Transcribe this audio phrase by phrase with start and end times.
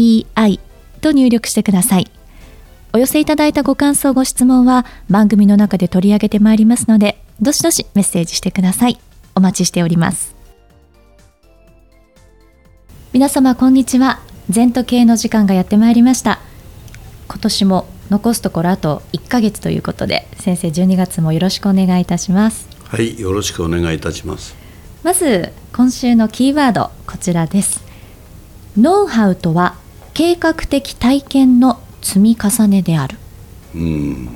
[0.00, 0.60] ZENTOKEIEI
[1.00, 2.10] と入力してください。
[2.92, 8.98] お寄せいただいたご感想、ご質問は番組の中で取り上げてまいりますので、どしどしメッセージしてください。
[9.34, 10.34] お待ちしております。
[13.12, 14.20] 皆様、こんにちは。
[14.48, 16.40] 全都系の時間がやってまいりました。
[17.28, 22.68] 今年も残すところあと1ヶ月ということで、先生12月もよろしくお願いいたします。
[22.88, 24.56] はい、よろしくお願いいたします。
[25.02, 27.82] まず今週のキーワードこちらです
[28.76, 29.76] ノウハウとは
[30.20, 33.16] 計画的体験の積み重ねである。
[33.74, 34.28] うん。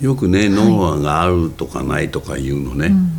[0.00, 3.12] よくね、ノウハウがあるとかないとか言うのね、うん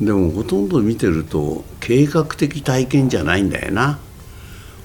[0.00, 3.98] うん、でもほとんど見てると計画的体験じゃないんだよな。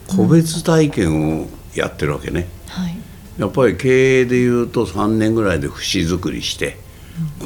[0.07, 2.97] 個別体験をやってるわけね、うんはい、
[3.39, 6.77] やっぱり経営でいうと3年ぐらいで節作りして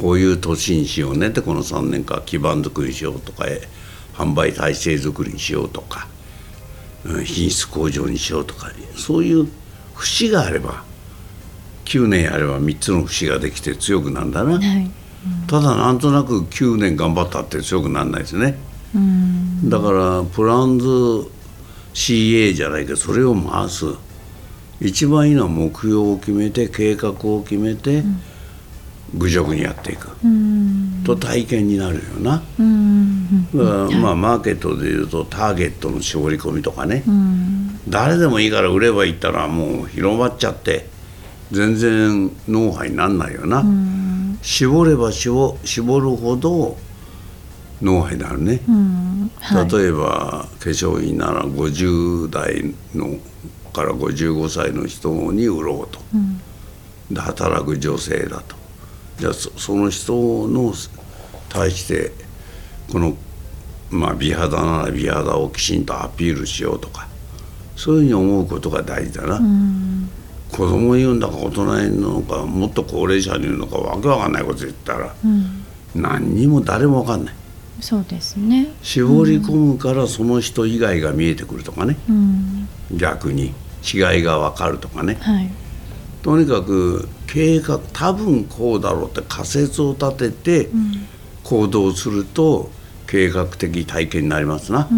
[0.00, 3.46] こういう年にしようねってこの3年間基盤作りしようとか
[4.14, 6.13] 販売体制作りにしようとか
[7.24, 9.48] 品質向上にしようとかそういう
[9.94, 10.82] 節があれば
[11.84, 14.60] 9年やれば3つの節ができて強くなるんだな、はい。
[14.60, 18.58] うん、ただなんとなく9年頑張ったって強くならないですね、
[19.64, 20.86] だからプランズ
[21.92, 23.84] CA じゃないけどそれを回す。
[24.80, 28.20] 一番いいのは目標を決めて計画を決めて、うん。
[29.16, 30.08] 愚直にやっていく。
[31.04, 32.30] と体験になるよな。
[32.32, 32.62] だから
[33.54, 37.04] まあマーケットでいうとターゲットの絞り込みとかね。
[37.88, 40.86] 誰でもいいから売ればいったらもう広まっちゃって
[41.52, 43.64] 全然ノウハウになんないよな。
[44.42, 46.76] 絞れば絞るほど
[47.80, 48.60] ノウハウになるね、
[49.40, 53.18] はい、例えば化粧品なら50代の
[53.72, 56.00] から55歳の人に売ろうと、
[57.10, 58.56] で働く女性だと。
[59.18, 60.72] じゃあその人の
[61.48, 62.12] 対して
[62.90, 63.16] この、
[63.90, 67.06] まあ、美肌なら美肌をきちんとアピールしようとか
[67.76, 69.40] そういうふうに思うことが大事だな。
[70.52, 77.34] 子供言うんだか大人言うのかもっと高齢者に言うのかわけわかんないこと言ったら、うん、何にも誰もわかんない。
[77.80, 78.68] そうですね。
[78.82, 83.52] 絞り込むからその人以外が見えてくるとかね、うん、逆に。
[83.84, 85.50] 違いが分かるとかね、はい、
[86.22, 90.70] とにかく計画多分こうだろうって仮説を立てて
[91.42, 92.70] 行動すると
[93.06, 94.88] 計画的体験になりますな。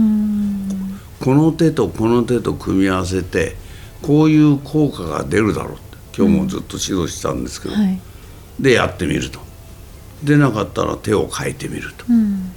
[1.21, 3.57] この手とこの手と組み合わせて
[4.03, 5.83] こういう効果が出るだろうって。
[6.17, 8.01] 今日もずっと指導したんですけど、うんはい、
[8.59, 9.45] でやってみると。
[10.25, 12.53] 出なかったら手を変えてみると、うん、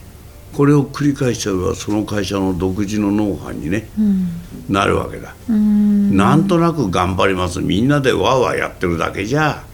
[0.54, 4.30] これを繰り返しちゃえばその会社の独自のノウハウにね、うん、
[4.70, 5.36] なるわけだ。
[5.50, 7.60] なんとなく頑張ります。
[7.60, 9.66] みんなでわーわーやってるだけじゃ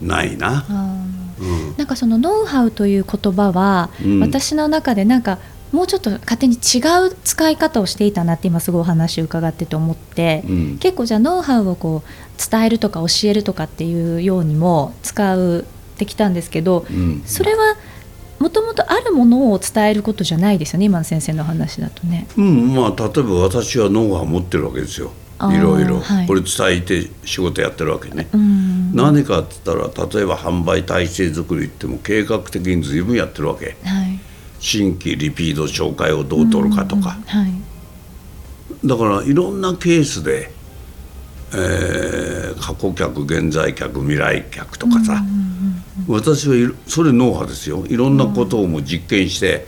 [0.00, 0.64] ないな。
[1.72, 3.90] うん、なんかそのノウハウという言葉は、
[4.20, 5.38] 私の中でなんか
[5.72, 6.78] もうちょっと勝手に違
[7.08, 17.76] う使い方をしていたなって今すごいお話を伺ってて思って、うん、結構じゃあノウハウをこう伝えるとか教えるとかっていうようにも使うってきたんですけど、うん、それは
[18.38, 22.26] もともとあるものを伝えることじゃないですよね今の先生の話だとね。
[22.36, 25.12] うんまあ例えば私はノウハウ持ってるわけですよ。
[25.50, 28.28] いろいろ、はい、これ伝えて仕事やってるわけね。
[28.92, 33.76] 何かって言ったら例えば販売体制作りっても計画的に随分やってるわけ。
[33.84, 34.20] はい、
[34.58, 37.18] 新規リピート紹介をどう取るかとか。
[37.26, 40.52] はい、だからいろんなケースで、
[41.52, 45.22] えー、過去客現在客未来客とかさ。
[46.08, 47.84] 私はそれノウハウですよ。
[47.86, 49.66] いろんなことをも実験して、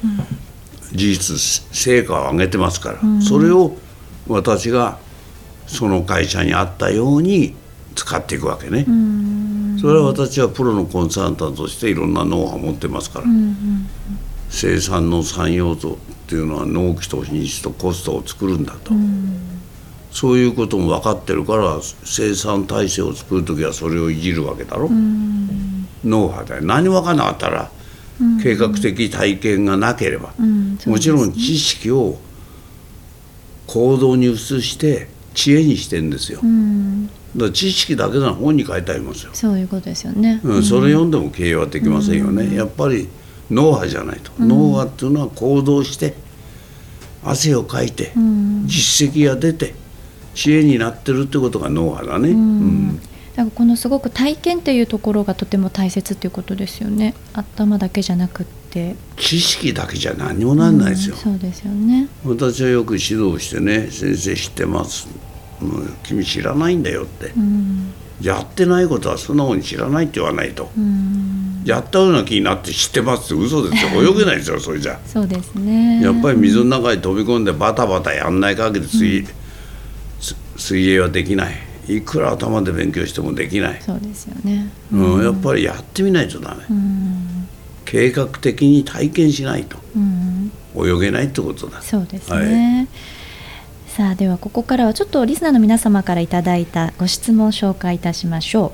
[0.92, 3.76] 事実成果を上げてますから、それを
[4.26, 4.98] 私が
[5.66, 7.54] その会社に合ったように
[7.94, 8.86] 使っていくわけね。
[9.80, 13.26] それは私はプロのコンサルタントとしていろんなノウハウを持ってますから、
[14.48, 15.96] 生産の3要素っ
[16.26, 18.92] ていうのは納期と品質とコストを作るんだと、
[20.10, 24.88] そういうことも分かってるから生産体制を作る時はそれをいじるわけだろ。
[26.04, 26.62] ノウハウだよ。
[26.62, 27.70] 何も分かんなかったら、
[28.42, 30.32] 計画的体験がなければ、
[30.86, 32.18] もちろん知識を
[33.66, 36.40] 行動に移して知恵にしてんですよ、
[37.36, 39.30] だ知識だけなら本に書いてありますよ。
[39.34, 43.08] そういうことですよね、うん、それ読んでも経営はできませんよね、やっぱり
[43.50, 46.14] ノウハウじゃないと、ノウハウっていうのは行動して
[47.24, 48.12] 汗をかいて、
[48.66, 49.74] 実績が出て
[50.34, 52.30] 知恵になってるってことがノウハウだね。
[52.30, 53.00] うん。
[53.34, 57.14] だからこのすごく体験っていうところがとても大切っていうことですよね。
[57.32, 58.96] 頭だけじゃなくって。
[59.16, 62.08] 知識だけじゃ何もなんないですよ、うん、そうですよね。
[62.24, 65.08] 私はよく指導してね「先生知ってます」
[65.60, 73.90] もう「君知らないんだよ」って、うん、やってないことは素直に知らないって言わないと、うん、やったような気になって知ってますって嘘ですよ。
[74.02, 74.98] 泳げないですよそれじゃ。
[75.06, 76.00] そうですね。
[76.02, 79.26] やっぱり水の中に飛び込んでバタバタやんない限り水,、
[80.56, 81.54] 水泳はできない。
[81.88, 83.82] いくら頭で勉強してもできない。
[83.82, 87.48] そうですよね、うん、やっぱりやってみないとダメ、うん、
[87.84, 91.82] 計画的に体験しないと、うん、泳げないってことだ。
[91.82, 92.88] そうですね、はい、
[93.96, 98.72] さあではここからはちょっとリスナーの皆様からいただいたご質問を紹介いたしましょ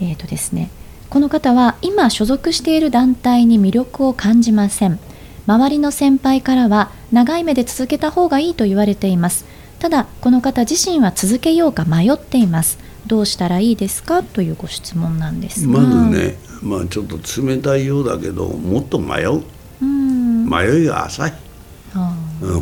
[0.00, 0.04] う。
[0.04, 0.68] えっ、ー、とですね
[1.08, 4.98] この方は今所属している団体に魅力を感じません。
[5.46, 9.46] 周りの先輩からは長い目で続けた方がいいと言われています。
[9.78, 12.78] ただこの方自身は続けようか迷っています。
[13.06, 14.22] どうしたらいいですか？
[14.22, 19.42] というご質問なんですまずねまあちょっと冷たいようだけどもっと迷う。
[19.80, 21.32] 迷いが浅い。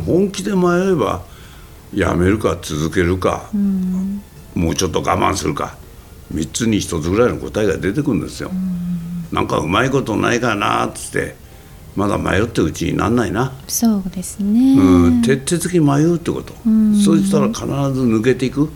[0.05, 1.23] 本気で迷えば
[1.93, 3.49] やめるか続けるか
[4.53, 5.77] もうちょっと我慢するか。
[6.33, 8.51] 3つに1つぐらいの答えが出てくるんですよ。
[9.31, 11.35] なんかうまいことないかなっつって
[11.95, 13.51] まだ迷ってうちになんないな。
[13.67, 17.67] そうですね、うん、徹底的に迷うってこと、うん、そうしたら必ず
[18.05, 18.69] 抜けていく。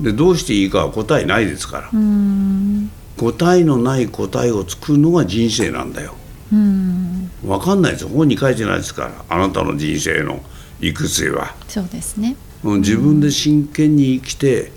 [0.00, 6.14] でどうしていいかは答えないですから、うん、答えのない答えを作るのが人生なんだよ、
[6.52, 8.10] うん、分かんないですよ。
[8.10, 9.24] 本に書いてないですから。
[9.28, 10.40] あなたの人生の
[10.80, 11.54] 行く末は。
[11.68, 12.36] そうですね。
[12.62, 14.72] 自分で真剣に生きて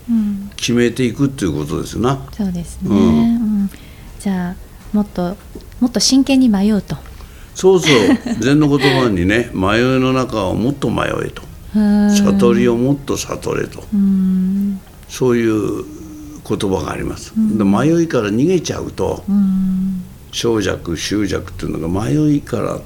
[0.56, 3.70] 決めていくっていうことですな、そうですね、うん。
[4.20, 4.56] じゃあ
[4.94, 5.36] もっと
[5.80, 6.96] もっと真剣に迷うと。
[7.56, 7.92] そうそう。
[8.40, 11.42] 禅の言葉にね迷いの中をもっと迷えと。
[11.74, 13.84] 悟りをもっと悟れと。
[15.10, 15.84] そういう
[16.48, 17.34] 言葉があります。
[17.36, 19.24] で迷いから逃げちゃうと
[20.32, 22.80] 小弱執弱っていうのが迷いから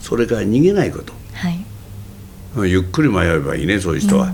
[0.00, 1.64] それから逃げないこと、はい、
[2.56, 4.32] ゆっくり迷えばいいねそういう人は。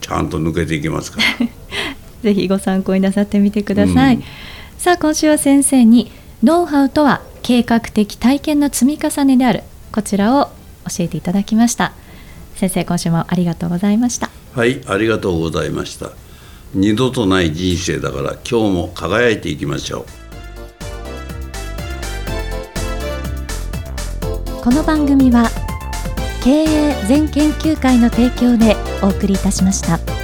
[0.00, 1.46] ちゃんと抜けていきますから。
[2.22, 4.24] ぜひご参考になさってみてください、うん、
[4.76, 6.12] さあ今週は先生に
[6.42, 9.62] ノウハウとは計画的体験の積み重ねである。
[9.92, 10.50] こちらを
[10.88, 11.92] 教えていただきました。
[12.56, 14.30] 先生今週もありがとうございました。
[14.54, 16.10] はいありがとうございました。
[16.74, 20.20] 二度とない人生だから今日も輝いていきましょう。
[24.62, 25.50] この番組は
[26.42, 30.19] 経営全研究会の提供でお送りいたしました。